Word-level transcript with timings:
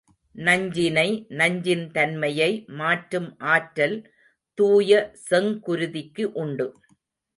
நஞ்சினை, 0.35 1.09
நஞ்சின் 1.29 1.83
தன்மையை 1.91 2.49
மாற்றும் 2.71 3.29
ஆற்றல் 3.51 3.95
தூய 4.57 5.11
செங்குருதிக்கு 5.29 6.25
உண்டு. 6.35 6.67